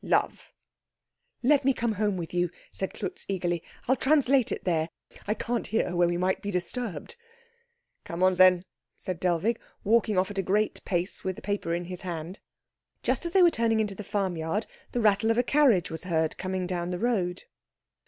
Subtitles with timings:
[0.00, 0.52] "Love?"
[1.42, 4.90] "Let me come home with you," said Klutz eagerly, "I'll translate it there.
[5.26, 7.16] I can't here where we might be disturbed."
[8.04, 8.64] "Come on, then,"
[8.96, 12.38] said Dellwig, walking off at a great pace with the paper in his hand.
[13.02, 16.38] Just as they were turning into the farmyard the rattle of a carriage was heard
[16.38, 17.42] coming down the road.